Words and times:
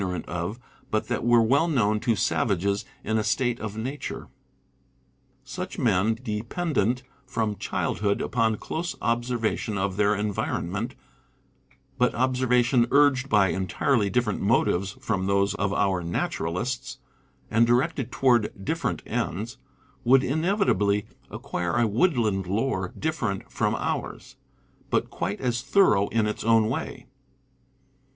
rant 0.01 0.27
of, 0.27 0.57
but 0.89 1.09
that 1.09 1.23
were 1.23 1.43
well 1.43 1.67
known 1.67 1.99
to 1.99 2.09
Lost 2.13 2.31
Arts.... 2.31 2.31
p 2.33 2.35
4. 2.37 2.41
c 2.41 2.41
1, 2.41 2.47
savages 2.47 2.85
m 3.05 3.17
a 3.19 3.23
state 3.23 3.61
ot 3.61 3.75
nature, 3.75 4.29
bucn 5.45 5.77
men, 5.77 6.13
dependent 6.23 7.03
from 7.27 7.55
childhood 7.57 8.19
upon 8.19 8.55
close 8.57 8.95
observa 8.95 9.55
tion 9.55 9.77
of 9.77 9.97
their 9.97 10.15
environment, 10.15 10.95
but 11.99 12.15
observation 12.15 12.87
urged 12.89 13.29
by 13.29 13.49
entirely 13.49 14.09
different 14.09 14.41
motives 14.41 14.93
from 14.99 15.27
those 15.27 15.53
of 15.53 15.71
our 15.71 16.01
naturalists, 16.01 16.97
and 17.51 17.67
directed 17.67 18.11
toward 18.11 18.51
different 18.65 19.03
ends, 19.05 19.57
would 20.03 20.23
inevitably 20.23 21.05
acquire 21.29 21.75
a 21.75 21.85
woodland 21.85 22.47
lore 22.47 22.91
different 22.97 23.51
from 23.51 23.75
ours, 23.75 24.35
but 24.89 25.11
quite 25.11 25.39
as 25.39 25.61
thorough 25.61 26.07
in 26.07 26.25
its 26.25 26.43
own 26.43 26.67
way. 26.69 27.05